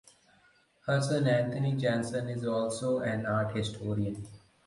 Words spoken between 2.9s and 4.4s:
an art historian.